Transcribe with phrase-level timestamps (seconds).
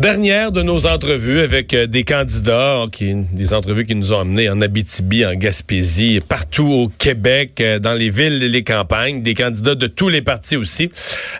[0.00, 4.48] Dernière de nos entrevues avec euh, des candidats, qui, des entrevues qui nous ont amenés
[4.48, 9.34] en Abitibi, en Gaspésie, partout au Québec, euh, dans les villes et les campagnes, des
[9.34, 10.90] candidats de tous les partis aussi.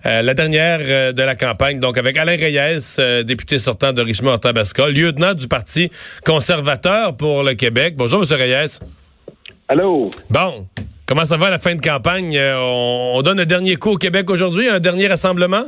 [0.04, 5.32] Euh, la dernière de la campagne, donc avec Alain Reyes, député sortant de Richmond-Tabasca, lieutenant
[5.32, 5.90] du Parti
[6.26, 7.94] conservateur pour le Québec.
[7.96, 8.38] Bonjour, M.
[8.38, 8.78] Reyes.
[9.68, 10.10] Allô?
[10.28, 10.66] Bon,
[11.06, 12.38] comment ça va à la fin de campagne?
[12.38, 15.64] on, on donne un dernier coup au Québec aujourd'hui, un dernier rassemblement?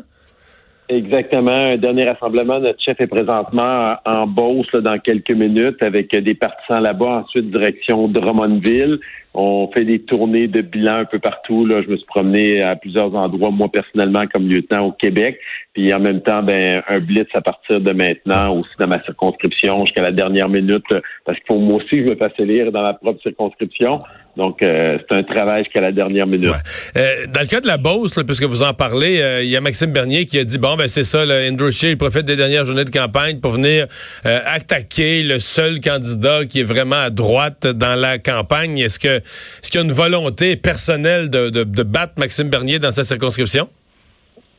[0.92, 1.50] Exactement.
[1.52, 2.60] Un dernier rassemblement.
[2.60, 7.24] Notre chef est présentement en Beauce dans quelques minutes avec des partisans là-bas.
[7.24, 8.98] Ensuite, direction Drummondville.
[9.34, 11.64] On fait des tournées de bilan un peu partout.
[11.64, 11.82] Là.
[11.82, 15.38] Je me suis promené à plusieurs endroits, moi personnellement, comme lieutenant au Québec.
[15.72, 19.86] Puis en même temps, ben, un blitz à partir de maintenant aussi dans ma circonscription
[19.86, 20.84] jusqu'à la dernière minute.
[21.24, 24.02] Parce qu'il faut moi aussi je me fasse élire dans ma propre circonscription.
[24.36, 26.54] Donc, euh, c'est un travail jusqu'à la dernière minute.
[26.96, 29.60] Euh, dans le cas de la Beauce, puisque vous en parlez, euh, il y a
[29.60, 32.64] Maxime Bernier qui a dit, bon, ben c'est ça, le Andrew Scheer, profite des dernières
[32.64, 33.86] journées de campagne pour venir
[34.24, 38.78] attaquer le seul candidat qui est vraiment à droite dans la campagne.
[38.78, 43.04] Est-ce que est-ce qu'il y a une volonté personnelle de, battre Maxime Bernier dans sa
[43.04, 43.68] circonscription?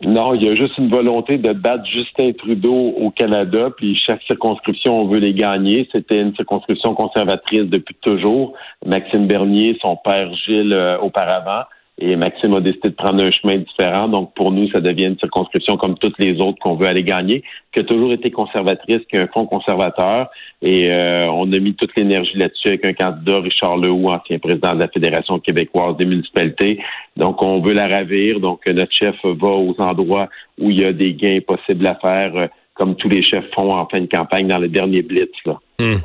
[0.05, 4.21] Non, il y a juste une volonté de battre Justin Trudeau au Canada, puis chaque
[4.23, 5.87] circonscription, on veut les gagner.
[5.93, 8.53] C'était une circonscription conservatrice depuis toujours.
[8.85, 11.63] Maxime Bernier, son père Gilles euh, auparavant.
[12.05, 14.09] Et Maxime a décidé de prendre un chemin différent.
[14.09, 17.43] Donc, pour nous, ça devient une circonscription comme toutes les autres qu'on veut aller gagner,
[17.71, 20.29] qui a toujours été conservatrice, qui a un fonds conservateur.
[20.61, 24.73] Et euh, on a mis toute l'énergie là-dessus avec un candidat, Richard Lehoux, ancien président
[24.73, 26.77] de la Fédération québécoise des municipalités.
[27.15, 28.41] Donc, on veut la ravir.
[28.41, 30.27] Donc, notre chef va aux endroits
[30.59, 33.73] où il y a des gains possibles à faire, euh, comme tous les chefs font
[33.73, 35.31] en fin de campagne dans le dernier blitz.
[35.45, 35.57] Là.
[35.79, 35.95] Hmm.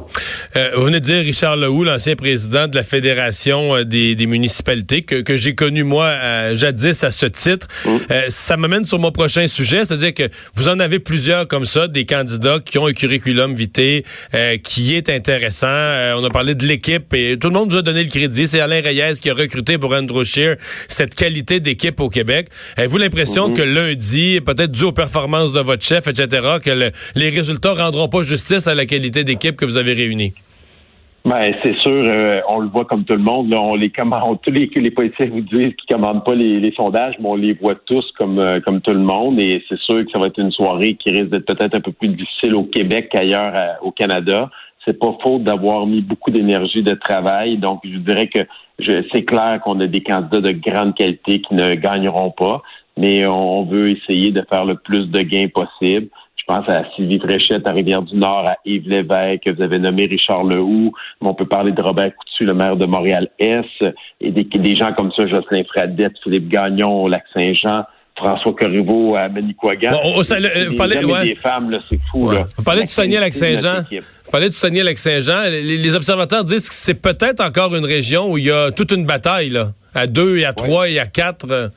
[0.56, 5.02] Euh, vous venez de dire Richard Lehoux, l'ancien président de la Fédération euh, des, municipalités,
[5.02, 7.68] que, que j'ai connu moi euh, jadis à ce titre.
[7.84, 7.98] Hmm.
[8.28, 10.22] ça m'amène sur mon prochain sujet, c'est-à-dire que
[10.54, 14.04] vous en avez plusieurs comme ça, des candidats qui ont un curriculum vitae
[14.64, 15.66] qui est intéressant.
[15.66, 18.48] on a parlé de l'équipe et tout le monde vous a donné le crédit.
[18.48, 20.56] C'est Alain Reyes qui a recruté pour Andrew Scheer
[20.88, 22.48] cette qualité d'équipe au Québec.
[22.76, 23.54] Avez-vous l'impression hmm.
[23.54, 28.22] que lundi, peut-être dû aux performances de votre chef, etc., que les résultats rendront pas
[28.22, 30.32] justice à la qualité d'équipe que vous avez réunis?
[31.24, 33.52] Ben, c'est sûr, euh, on le voit comme tout le monde.
[33.52, 37.28] on les commande, tous les, les politiciens vous disent qu'ils commandent pas les, sondages, mais
[37.28, 39.38] on les voit tous comme euh, comme tout le monde.
[39.38, 41.92] Et c'est sûr que ça va être une soirée qui risque d'être peut-être un peu
[41.92, 44.48] plus difficile au Québec qu'ailleurs au Canada.
[44.86, 47.58] C'est pas faute d'avoir mis beaucoup d'énergie de travail.
[47.58, 48.40] Donc, je dirais que
[49.12, 52.62] c'est clair qu'on a des candidats de grande qualité qui ne gagneront pas,
[52.96, 56.08] mais on veut essayer de faire le plus de gains possible.
[56.48, 60.92] Je pense à Sylvie Fréchette à Rivière-du-Nord, à Yves Lévesque, vous avez nommé Richard Lehoux,
[61.20, 63.84] on peut parler de Robert Coutu, le maire de Montréal-Est,
[64.22, 67.82] et des, gens comme ça, Jocelyn Fradette, Philippe Gagnon au Lac-Saint-Jean,
[68.16, 69.90] François Corriveau à Manicouagan.
[69.90, 72.30] Bon, vous parlez, des femmes, là, c'est fou.
[72.30, 72.46] Là.
[72.56, 73.82] Vous parlez du Saguenay-Lac-Saint-Jean.
[73.90, 75.42] Vous parlez du Saguenay-Lac-Saint-Jean.
[75.50, 79.04] Les, observateurs disent que c'est peut-être encore une région où il y a toute une
[79.04, 81.70] bataille, là, à deux et à trois et à quatre.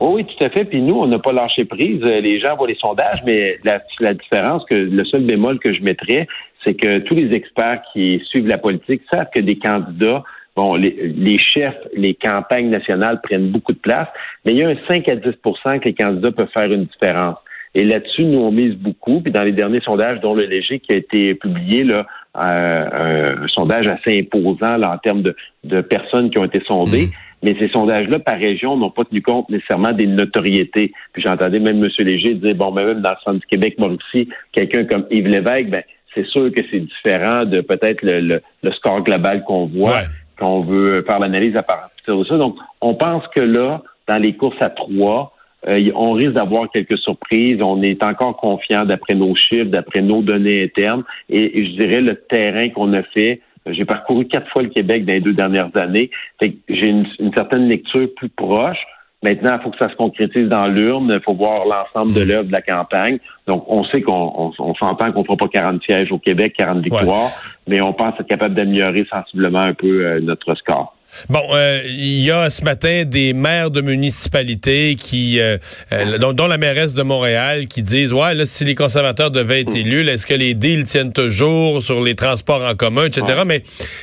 [0.00, 0.64] Oh oui, tout à fait.
[0.64, 2.02] Puis nous, on n'a pas lâché prise.
[2.02, 5.82] Les gens voient les sondages, mais la, la différence, que le seul bémol que je
[5.82, 6.26] mettrais,
[6.64, 10.22] c'est que tous les experts qui suivent la politique savent que des candidats
[10.56, 14.08] bon, les, les, chefs, les campagnes nationales prennent beaucoup de place,
[14.44, 17.36] mais il y a un 5 à 10% que les candidats peuvent faire une différence.
[17.74, 19.20] Et là-dessus, nous, on mise beaucoup.
[19.20, 23.48] Puis dans les derniers sondages, dont le Léger qui a été publié, là, euh, un
[23.48, 27.06] sondage assez imposant là, en termes de, de, personnes qui ont été sondées.
[27.06, 27.10] Mmh.
[27.44, 30.92] Mais ces sondages-là, par région, n'ont pas tenu compte nécessairement des notoriétés.
[31.12, 31.90] Puis j'entendais même M.
[31.98, 35.68] Léger dire, bon, ben, même dans le centre du Québec, Mauricie, quelqu'un comme Yves Lévesque,
[35.68, 35.82] ben,
[36.14, 40.00] c'est sûr que c'est différent de peut-être le, le, score global qu'on voit,
[40.38, 42.36] qu'on veut faire l'analyse à partir de ça.
[42.38, 45.33] Donc, on pense que là, dans les courses à trois,
[45.68, 47.60] euh, on risque d'avoir quelques surprises.
[47.62, 51.04] On est encore confiant d'après nos chiffres, d'après nos données internes.
[51.30, 53.40] Et, je dirais le terrain qu'on a fait.
[53.66, 56.10] J'ai parcouru quatre fois le Québec dans les deux dernières années.
[56.40, 58.76] J'ai une, certaine lecture plus proche.
[59.22, 61.10] Maintenant, il faut que ça se concrétise dans l'urne.
[61.10, 63.18] Il faut voir l'ensemble de l'œuvre de la campagne.
[63.46, 67.30] Donc, on sait qu'on s'entend qu'on ne fera pas 40 sièges au Québec, 40 victoires,
[67.66, 70.93] mais on pense être capable d'améliorer sensiblement un peu euh, notre score.
[71.28, 75.58] Bon, euh, il y a ce matin des maires de municipalités qui, euh,
[75.92, 79.74] euh, dont, la mairesse de Montréal, qui disent ouais, là, si les conservateurs devaient être
[79.74, 79.78] hmm.
[79.78, 83.42] élus, est-ce que les deals tiennent toujours sur les transports en commun, etc.
[83.46, 83.62] Mais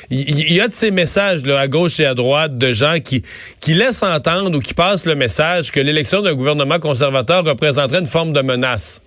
[0.09, 3.23] il y, a de ces messages là à gauche et à droite de gens qui
[3.59, 8.07] qui laissent entendre ou qui passent le message que l'élection d'un gouvernement conservateur représenterait une
[8.07, 9.01] forme de menace.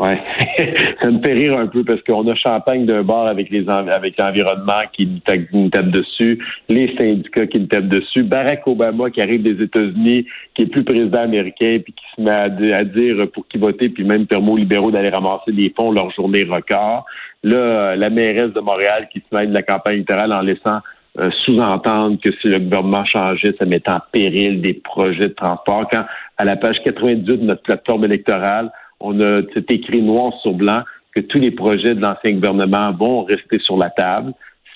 [0.00, 0.18] Ouais,
[1.02, 4.18] ça me fait rire un peu parce qu'on a Champagne d'un bord avec les avec
[4.18, 5.06] l'environnement qui
[5.52, 10.24] nous tape dessus, les syndicats qui nous tapent dessus, Barack Obama qui arrive des États-Unis,
[10.54, 14.04] qui est plus président américain, puis qui se met à, dire pour qui voter, puis
[14.04, 17.04] même permet aux libéraux d'aller ramasser des fonds leur journée record.
[17.42, 20.78] Là, la mairesse de Montréal qui se mêle de la campagne électorale en laissant
[21.18, 25.86] euh, sous-entendre que si le gouvernement changeait, ça mettait en péril des projets de transport.
[25.92, 26.06] Quand
[26.38, 28.70] à la page 98 de notre plateforme électorale,
[29.00, 30.82] on a écrit noir sur blanc
[31.14, 34.32] que tous les projets de l'ancien gouvernement vont rester sur la table.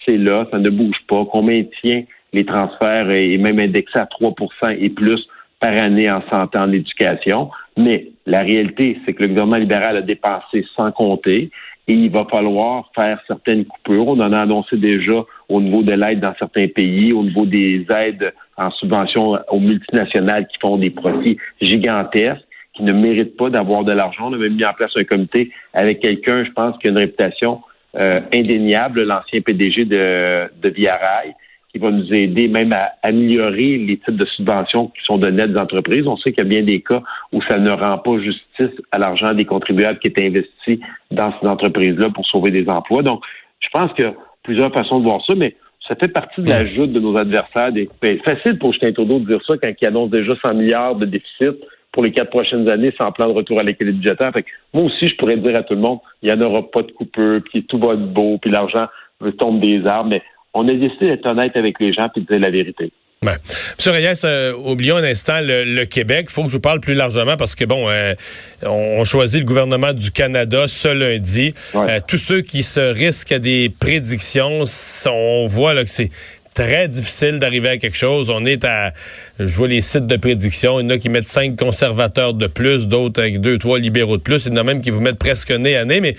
[0.06, 4.76] C'est là, ça ne bouge pas, qu'on maintient les transferts et même indexés à 3%
[4.78, 5.20] et plus
[5.60, 7.50] par année en santé en éducation.
[7.76, 11.50] Mais la réalité, c'est que le gouvernement libéral a dépensé sans compter
[11.86, 14.08] et il va falloir faire certaines coupures.
[14.08, 17.86] On en a annoncé déjà au niveau de l'aide dans certains pays, au niveau des
[17.96, 22.44] aides en subvention aux multinationales qui font des profits gigantesques
[22.74, 24.28] qui ne méritent pas d'avoir de l'argent.
[24.30, 26.98] On a même mis en place un comité avec quelqu'un, je pense, qui a une
[26.98, 27.60] réputation
[27.96, 31.34] euh, indéniable, l'ancien PDG de, de Via Rail,
[31.70, 35.46] qui va nous aider même à améliorer les types de subventions qui sont données à
[35.46, 36.06] des entreprises.
[36.06, 38.98] On sait qu'il y a bien des cas où ça ne rend pas justice à
[38.98, 40.80] l'argent des contribuables qui est investi
[41.10, 43.02] dans ces entreprises-là pour sauver des emplois.
[43.02, 43.22] Donc,
[43.60, 45.56] je pense qu'il y a plusieurs façons de voir ça, mais
[45.86, 47.70] ça fait partie de la joute de nos adversaires.
[47.74, 50.96] C'est ben, facile pour Justin Trudeau de dire ça quand il annonce déjà 100 milliards
[50.96, 51.56] de déficit
[51.94, 54.32] pour les quatre prochaines années sans plan de retour à l'équilibre budgétaire.
[54.32, 54.44] Fait
[54.74, 56.90] moi aussi, je pourrais dire à tout le monde, il n'y en aura pas de
[56.90, 58.86] coupeur, puis tout va être beau, puis l'argent
[59.38, 60.10] tombe des arbres.
[60.10, 62.90] Mais on a décidé d'être honnête avec les gens et de dire la vérité.
[63.22, 63.36] Ouais.
[63.78, 66.26] Monsieur Reyes, euh, oublions un instant le, Québec.
[66.28, 68.14] Il faut que je vous parle plus largement parce que, bon, euh,
[68.62, 71.54] on, choisit le gouvernement du Canada ce lundi.
[71.74, 74.64] Euh, tous ceux qui se risquent à des prédictions,
[75.06, 76.10] on voit là, que c'est
[76.54, 78.30] très difficile d'arriver à quelque chose.
[78.30, 78.92] On est à,
[79.38, 82.46] je vois les sites de prédiction, il y en a qui mettent cinq conservateurs de
[82.46, 84.46] plus, d'autres avec deux, trois libéraux de plus.
[84.46, 86.16] Il y en a même qui vous mettent presque nez à nez, mais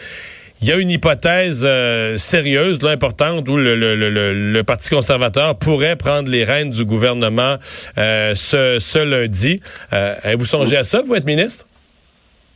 [0.61, 4.89] il y a une hypothèse euh, sérieuse, là, importante, où le, le, le, le, Parti
[4.89, 7.57] conservateur pourrait prendre les rênes du gouvernement
[7.97, 9.59] euh, ce, ce lundi.
[9.93, 11.67] Euh, vous songez à ça, vous êtes ministre?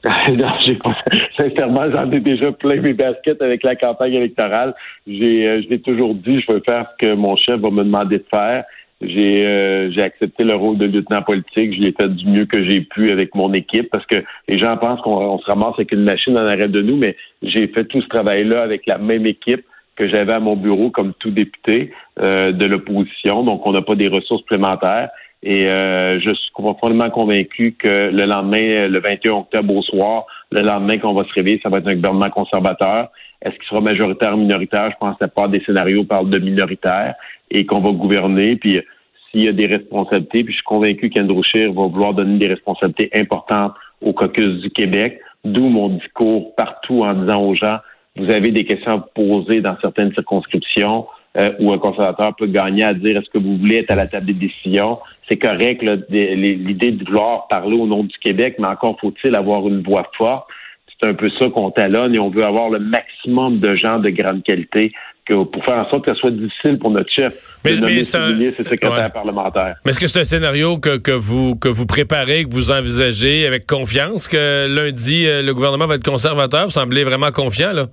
[0.30, 0.96] non, j'ai pas.
[1.38, 4.74] Sincèrement, j'en ai déjà plein mes baskets avec la campagne électorale.
[5.06, 7.84] J'ai, euh, je l'ai toujours dit, je veux faire ce que mon chef va me
[7.84, 8.63] demander de faire.
[9.01, 11.74] J'ai, euh, j'ai accepté le rôle de lieutenant politique.
[11.74, 14.78] Je l'ai fait du mieux que j'ai pu avec mon équipe parce que les gens
[14.78, 18.02] pensent qu'on se ramasse avec une machine en arrêt de nous, mais j'ai fait tout
[18.02, 21.92] ce travail-là avec la même équipe que j'avais à mon bureau comme tout député
[22.22, 23.44] euh, de l'opposition.
[23.44, 25.10] Donc, on n'a pas des ressources supplémentaires.
[25.42, 30.62] Et euh, je suis profondément convaincu que le lendemain, le 21 octobre au soir, le
[30.62, 33.10] lendemain qu'on va se réveiller, ça va être un gouvernement conservateur.
[33.42, 34.92] Est-ce qu'il sera majoritaire ou minoritaire?
[34.92, 37.16] Je pense que la part des scénarios parle de minoritaire
[37.50, 38.58] et qu'on va gouverner.
[38.58, 38.82] Puis
[39.32, 41.42] s'il y a des responsabilités, puis je suis convaincu qu'Andrew
[41.74, 47.14] va vouloir donner des responsabilités importantes au caucus du Québec, d'où mon discours partout en
[47.14, 47.78] disant aux gens,
[48.18, 51.06] vous avez des questions à poser dans certaines circonscriptions
[51.40, 54.08] euh, où un conservateur peut gagner à dire est-ce que vous voulez être à la
[54.08, 54.98] table des décisions.
[55.28, 59.82] C'est correct l'idée de vouloir parler au nom du Québec, mais encore faut-il avoir une
[59.82, 60.48] voix forte.
[60.88, 64.10] C'est un peu ça qu'on talonne et on veut avoir le maximum de gens de
[64.10, 64.92] grande qualité
[65.36, 68.64] pour faire en sorte que ce soit difficile pour notre chef mais, de nommer ses
[68.64, 69.76] secrétaire parlementaire.
[69.86, 73.46] Mais est-ce que c'est un scénario que, que, vous que vous préparez, que vous envisagez
[73.46, 76.66] avec confiance que lundi euh, le gouvernement va être conservateur?
[76.66, 77.86] Vous semblez vraiment confiant là?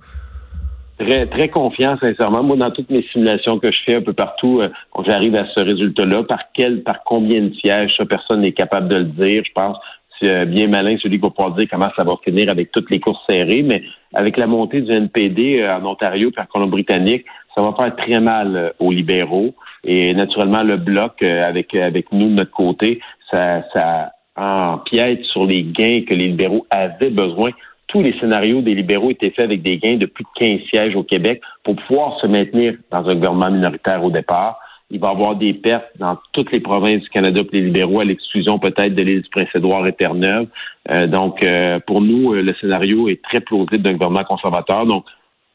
[0.99, 2.41] Très, très confiant, sincèrement.
[2.41, 4.69] Moi, dans toutes mes simulations que je fais un peu partout, euh,
[5.05, 8.97] j'arrive à ce résultat-là, par quel, par combien de sièges, ça, personne n'est capable de
[8.97, 9.43] le dire.
[9.45, 9.77] Je pense
[10.19, 12.89] c'est euh, bien malin celui qui va pouvoir dire comment ça va finir avec toutes
[12.89, 13.83] les courses serrées, mais
[14.15, 17.25] avec la montée du NPD euh, en Ontario et en Colombie-Britannique,
[17.55, 19.53] ça va faire très mal aux libéraux.
[19.83, 22.99] Et naturellement, le bloc, avec, avec nous de notre côté,
[23.31, 27.51] ça, ça empiète sur les gains que les libéraux avaient besoin
[27.87, 30.95] tous les scénarios des libéraux étaient faits avec des gains de plus de 15 sièges
[30.95, 34.59] au Québec pour pouvoir se maintenir dans un gouvernement minoritaire au départ.
[34.89, 37.99] Il va y avoir des pertes dans toutes les provinces du Canada pour les libéraux,
[37.99, 40.47] à l'exclusion peut-être de l'île du Prince-Édouard et Terre-Neuve.
[40.91, 44.85] Euh, donc, euh, pour nous, euh, le scénario est très plausible d'un gouvernement conservateur.
[44.85, 45.05] Donc,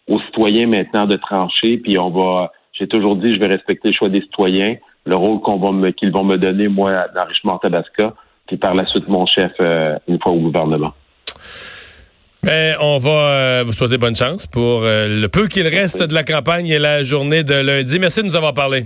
[0.06, 3.94] aux citoyens maintenant de trancher, puis on va, j'ai toujours dit, je vais respecter le
[3.94, 8.14] choix des citoyens, le rôle qu'on va me, qu'ils vont me donner, moi, dans Richemont-Tabasca,
[8.46, 9.52] puis par la suite mon chef,
[10.08, 10.92] une fois au gouvernement.
[12.44, 16.12] Ben, on va euh, vous souhaiter bonne chance pour euh, le peu qu'il reste de
[16.12, 18.00] la campagne et la journée de lundi.
[18.00, 18.84] Merci de nous avoir parlé.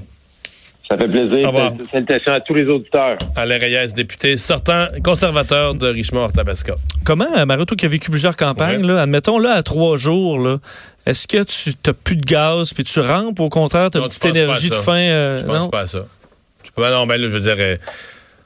[0.86, 1.50] Ça fait plaisir.
[1.90, 3.16] Salutations à tous les auditeurs.
[3.34, 6.74] Alain Reyes, député sortant conservateur de Richemont-Tabasca.
[7.02, 10.58] Comment, euh, Maroto, qui a vécu plusieurs campagnes, là, admettons, là, à trois jours, là,
[11.06, 14.08] est-ce que tu n'as plus de gaz puis tu rampes, au contraire, tu as une
[14.08, 15.38] petite énergie de faim?
[15.38, 16.04] je pense pas à ça.
[16.62, 17.78] Tu peux, non, ben là, je veux dire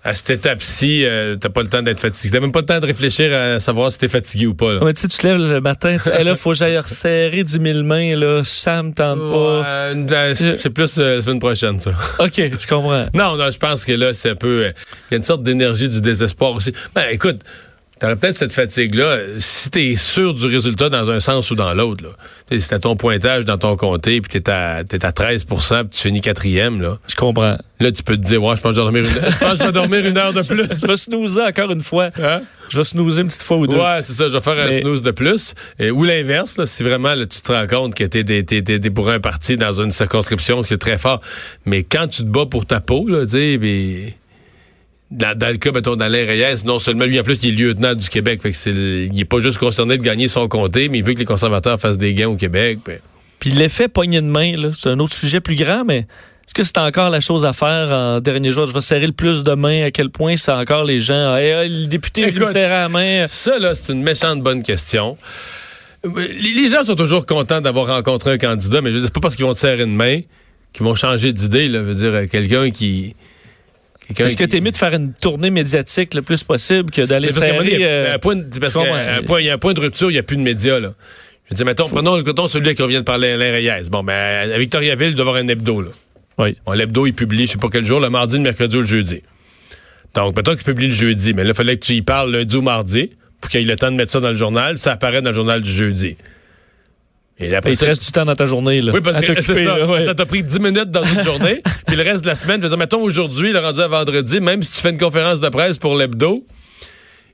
[0.02, 2.32] à cette étape-ci, euh, t'as pas le temps d'être fatigué.
[2.32, 4.72] T'as même pas le temps de réfléchir à savoir si t'es fatigué ou pas.
[4.72, 4.82] Là.
[4.82, 7.44] Ouais, tu sais, tu te lèves le matin, tu sais, là, faut que j'aille resserrer
[7.44, 8.42] 10 000 mains, là.
[8.44, 9.60] Ça me tente pas.
[9.92, 11.90] Ouais, euh, c'est plus euh, la semaine prochaine, ça.
[12.18, 13.06] OK, je comprends.
[13.12, 14.64] Non, non, je pense que là, c'est un peu.
[14.64, 14.72] euh,
[15.10, 16.72] Il y a une sorte d'énergie du désespoir aussi.
[16.94, 17.40] Ben, écoute.
[18.00, 22.04] T'aurais peut-être cette fatigue-là si t'es sûr du résultat dans un sens ou dans l'autre.
[22.50, 25.56] Si t'as ton pointage dans ton comté puis t'es à, t'es à 13 puis
[25.90, 27.58] tu finis quatrième, là, Je comprends.
[27.78, 29.52] là, tu peux te dire, ouais, je pense que je vais dormir une, je pense
[29.52, 30.80] que je vais dormir une heure de plus.
[30.80, 32.08] Je vais snoozer encore une fois.
[32.22, 32.40] Hein?
[32.70, 33.76] Je vais snoozer une petite fois ou deux.
[33.76, 35.54] Ouais, c'est ça, je vais faire un snooze de plus.
[35.78, 39.10] Et- ou l'inverse, là, si vraiment là, tu te rends compte que t'es, t'es pour
[39.10, 41.20] un parti dans une circonscription, c'est très fort.
[41.66, 44.14] Mais quand tu te bats pour ta peau, là, tu sais,
[45.10, 47.94] dans, dans le cas, mettons, d'Alain Reyes, non seulement lui, en plus, il est lieutenant
[47.94, 48.40] du Québec.
[48.42, 51.14] Fait que c'est, il est pas juste concerné de gagner son comté, mais il veut
[51.14, 52.78] que les conservateurs fassent des gains au Québec.
[52.86, 52.98] ben.
[53.40, 56.06] Puis l'effet poignée de main, là, c'est un autre sujet plus grand, mais
[56.46, 58.66] est-ce que c'est encore la chose à faire en dernier jour?
[58.66, 59.84] Je vais serrer le plus de mains.
[59.84, 61.34] À quel point c'est encore les gens?
[61.34, 63.26] Hey, hey, le député me Écoute, serrer la main.
[63.28, 65.16] Ça, là, c'est une méchante bonne question.
[66.04, 69.20] Les, gens sont toujours contents d'avoir rencontré un candidat, mais je veux dire, c'est pas
[69.20, 70.20] parce qu'ils vont te serrer une main
[70.72, 71.68] qu'ils vont changer d'idée.
[71.68, 73.14] Là, Je veux dire, quelqu'un qui...
[74.18, 77.28] Est-ce que qui- t'es mieux de faire une tournée médiatique le plus possible que d'aller
[77.32, 77.56] serrer...
[77.74, 79.72] il y a- euh, un point de- parce un point- il y a un point
[79.74, 80.80] de rupture, il n'y a plus de médias.
[80.80, 80.94] Là.
[81.50, 83.88] Je dire, mettons, prenons, mettons celui qui vient de parler, Alain Reyes.
[83.90, 85.80] Bon, ben, à Victoriaville, il doit y avoir un hebdo.
[85.82, 85.88] Là.
[86.38, 86.56] Oui.
[86.64, 88.86] Bon, l'hebdo, il publie, je sais pas quel jour, le mardi, le mercredi ou le
[88.86, 89.22] jeudi.
[90.14, 92.56] Donc, mettons qu'il publie le jeudi, mais là, il fallait que tu y parles lundi
[92.56, 94.92] ou mardi pour qu'il ait le temps de mettre ça dans le journal, puis ça
[94.92, 96.16] apparaît dans le journal du jeudi.
[97.40, 98.80] Et là, après Il te reste du temps dans ta journée.
[98.82, 99.86] Là, oui, parce que c'est ça.
[99.86, 100.02] ouais.
[100.02, 102.76] Ça t'a pris 10 minutes dans une journée, puis le reste de la semaine, dire,
[102.78, 105.96] mettons aujourd'hui, le rendu à vendredi, même si tu fais une conférence de presse pour
[105.96, 106.44] l'hebdo,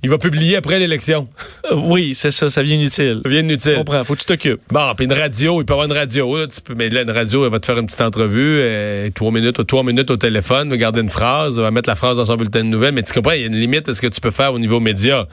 [0.03, 1.27] il va publier après l'élection.
[1.73, 3.21] Euh, Oui, c'est ça, ça vient inutile.
[3.25, 3.75] Ça vient Je inutile.
[3.77, 4.61] comprends, faut que tu t'occupes.
[4.71, 7.03] Bon, puis une radio, il peut y avoir une radio, là, tu peux, mais là,
[7.03, 10.17] une radio, elle va te faire une petite entrevue, euh, trois minutes, trois minutes au
[10.17, 13.03] téléphone, va garder une phrase, va mettre la phrase dans son bulletin de nouvelles, mais
[13.03, 14.79] tu comprends, il y a une limite à ce que tu peux faire au niveau
[14.79, 15.27] média.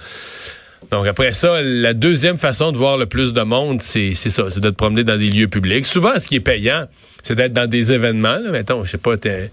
[0.91, 4.59] Donc après ça, la deuxième façon de voir le plus de monde, c'est ça, c'est
[4.59, 5.85] de te promener dans des lieux publics.
[5.85, 6.85] Souvent, ce qui est payant,
[7.21, 8.37] c'est d'être dans des événements.
[8.37, 8.51] Là.
[8.51, 9.49] Mettons, je sais pas, t'es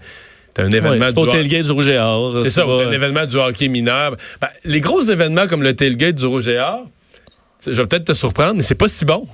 [0.53, 2.39] t'as un événement Ouais, c'est du tailgate du Rouge et Or.
[2.41, 4.17] C'est ça, ou un événement du hockey mineur.
[4.41, 6.85] Ben, les gros événements comme le tailgate du Rouge et Or,
[7.65, 9.25] je vais peut-être te surprendre, mais c'est pas si bon.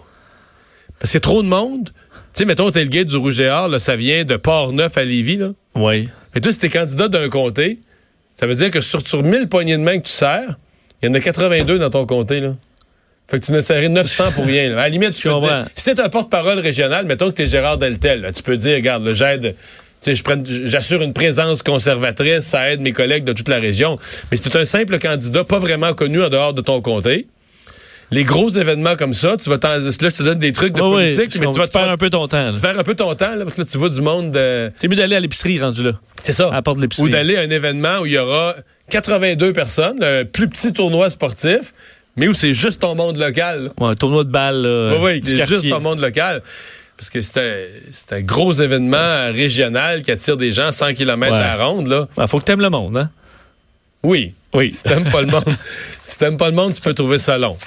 [1.00, 1.89] Parce que c'est trop de monde.
[1.89, 5.04] Tu sais, mettons, le tailgate du Rouge et Or, là, ça vient de Port-Neuf à
[5.04, 5.38] Lévis.
[5.38, 5.51] Là.
[5.75, 6.10] Oui.
[6.36, 7.80] Mais toi, si t'es candidat d'un comté,
[8.36, 10.58] ça veut dire que sur, sur 1000 poignées de main que tu sers,
[11.01, 12.39] il y en a 82 dans ton comté.
[12.39, 12.50] Là.
[13.30, 14.70] Fait que tu n'as serré 900 pour rien.
[14.70, 14.77] là.
[14.77, 15.48] À la limite, tu Je peux comprends.
[15.63, 18.75] dire, si t'es un porte-parole régional, mettons que t'es Gérard Deltel, là, tu peux dire,
[18.75, 19.56] regarde, j'aide,
[20.66, 23.98] j'assure une présence conservatrice, ça aide mes collègues de toute la région.
[24.32, 27.27] Mais si t'es un simple candidat, pas vraiment connu en dehors de ton comté,
[28.12, 30.82] les gros événements comme ça, tu vas t'en, là, je te donne des trucs de
[30.82, 32.38] Oui, oui, politique, je mais tu vas Tu te perds faire, un peu ton temps.
[32.46, 32.52] là.
[32.54, 34.72] tu faire un peu ton temps, là, parce que là, tu vois du monde de,
[34.80, 35.92] T'es mieux d'aller à l'épicerie rendu là.
[36.24, 36.48] c'est ça.
[36.50, 37.08] À la porte de l'épicerie.
[37.08, 38.56] Ou d'aller à un événement où il y aura
[38.92, 41.74] 82 personnes, un plus petit tournoi sportif,
[42.16, 43.72] mais où c'est juste ton monde local.
[43.80, 44.62] Ouais, un tournoi de balle.
[44.62, 46.42] là, Oui, oui, c'est juste ton monde local.
[46.98, 47.54] Parce que c'est un,
[47.92, 51.38] c'est un gros événement régional qui attire des gens 100 km Ouais.
[51.38, 52.08] à la ronde.
[52.18, 53.10] Ouais, faut que t'aimes le monde, hein?
[54.04, 54.34] Oui.
[54.54, 54.72] Oui.
[54.74, 55.56] Si t'aimes pas le monde,
[56.06, 57.58] si t'aimes pas le monde, tu peux trouver ça long.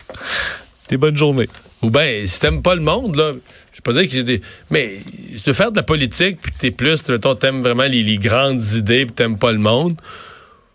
[0.89, 1.49] Des bonnes journées.
[1.83, 3.33] Ou bien, si t'aimes pas le monde, là,
[3.73, 4.43] je pas dire que j'ai des.
[4.71, 4.99] Mais
[5.45, 9.07] de faire de la politique, puis t'es plus, mettons, t'aimes vraiment les, les grandes idées,
[9.07, 9.97] puis t'aimes pas le monde,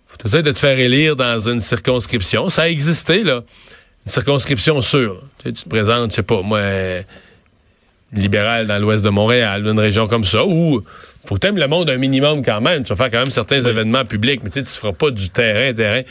[0.07, 2.49] faut essayer de te faire élire dans une circonscription.
[2.49, 3.43] Ça a existé, là.
[4.05, 5.21] Une circonscription sûre.
[5.37, 6.61] Tu, sais, tu te présentes, je sais pas, moi,
[8.13, 10.81] libéral dans l'ouest de Montréal, une région comme ça, où
[11.25, 12.83] faut que t'aimes le monde un minimum quand même.
[12.83, 15.73] Tu vas faire quand même certains événements publics, mais tu tu feras pas du terrain,
[15.73, 16.01] terrain.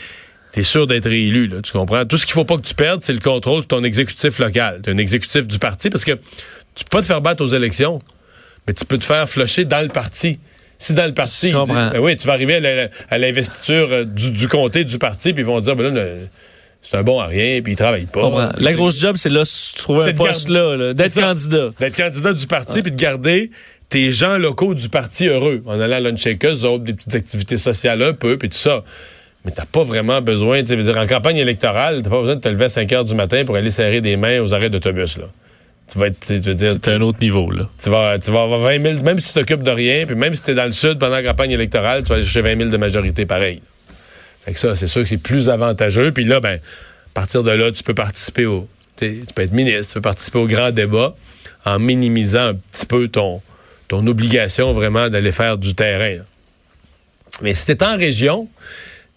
[0.51, 2.05] T'es sûr d'être élu, là, tu comprends?
[2.05, 4.79] Tout ce qu'il faut pas que tu perdes, c'est le contrôle de ton exécutif local.
[4.83, 6.13] T'es un exécutif du parti, parce que
[6.75, 8.01] tu peux pas te faire battre aux élections,
[8.67, 10.39] mais tu peux te faire flusher dans le parti.
[10.77, 11.91] Si dans le parti, comprends.
[11.91, 15.45] ben oui, tu vas arriver à l'investiture euh, du, du comté du parti, puis ils
[15.45, 16.27] vont dire, ben là, le-
[16.87, 18.21] c'est un bon à rien, puis il travaille pas.
[18.21, 18.51] Comprends.
[18.57, 21.19] La grosse job, c'est là, si tu trouves C'est un de poste là, là, d'être
[21.19, 21.69] candidat.
[21.79, 23.49] d'être candidat du parti puis de garder
[23.89, 27.57] tes gens locaux du parti heureux en allant à lunchakers, eux autres, des petites activités
[27.57, 28.83] sociales un peu, puis tout ça.
[29.45, 32.49] Mais t'as pas vraiment besoin, tu dire, en campagne électorale, t'as pas besoin de te
[32.49, 35.25] lever à 5 heures du matin pour aller serrer des mains aux arrêts d'autobus, là.
[35.91, 37.69] Tu vas être, tu veux dire, C'est un autre niveau, là.
[37.81, 40.33] tu vas, tu vas avoir 20 000, même si tu t'occupes de rien, puis même
[40.33, 42.69] si t'es dans le sud pendant la campagne électorale, tu vas aller chercher 20 000
[42.69, 43.61] de majorité pareil.
[44.45, 46.11] Fait que ça, c'est sûr que c'est plus avantageux.
[46.11, 48.67] Puis là, ben, à partir de là, tu peux participer au.
[48.97, 51.15] Tu peux être ministre, tu peux participer au grand débat
[51.65, 53.41] en minimisant un petit peu ton,
[53.87, 56.17] ton obligation vraiment d'aller faire du terrain.
[56.17, 56.23] là.
[57.41, 58.47] Mais si t'es en région,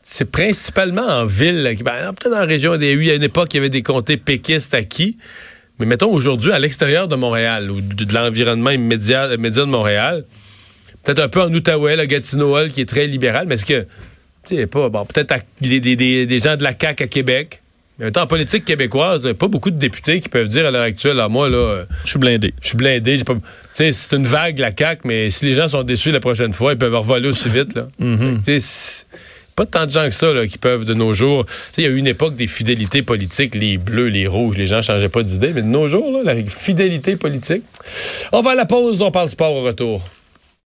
[0.03, 1.77] c'est principalement en ville.
[1.83, 3.83] ben, Peut-être en région, il y a eu à une époque, il y avait des
[3.83, 5.19] comtés péquistes acquis.
[5.79, 10.25] Mais mettons aujourd'hui, à l'extérieur de Montréal ou de, l'environnement immédiat, de Montréal,
[11.05, 13.87] peut-être un peu en Outaouais, le Gatineau qui est très libéral, mais est-ce que
[14.57, 17.61] sais, pas, bon, peut-être des, des- des- des gens de la CAQ à Québec.
[17.99, 20.47] Mais en temps, en politique québécoise, il y a pas beaucoup de députés qui peuvent
[20.47, 22.55] dire à l'heure actuelle, ah, moi, là, euh, Je suis blindé.
[22.63, 23.19] je suis blindé.
[23.25, 23.41] pas- Tu
[23.73, 26.73] sais, c'est une vague, la CAQ, mais si les gens sont déçus la prochaine fois,
[26.75, 27.89] ils peuvent revoler aussi vite, là.
[28.45, 29.05] Sais, c'est
[29.57, 31.45] pas tant de gens que ça, là, qui peuvent de nos jours.
[31.47, 34.57] Tu sais, il y a eu une époque des fidélités politiques, les bleus, les rouges,
[34.57, 37.65] les gens changeaient pas d'idée, mais de nos jours, là, la fidélité politique.
[38.31, 40.05] On va à la pause, on parle sport au retour.